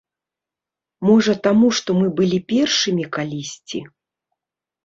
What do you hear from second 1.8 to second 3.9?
мы былі першымі калісьці?